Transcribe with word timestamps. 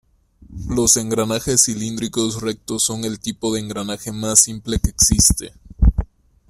Los 0.67 0.97
engranajes 0.97 1.65
cilíndricos 1.65 2.41
rectos 2.41 2.81
son 2.81 3.03
el 3.05 3.19
tipo 3.19 3.53
de 3.53 3.59
engranaje 3.59 4.11
más 4.11 4.39
simple 4.41 4.79
que 4.79 4.89
existe. 4.89 5.53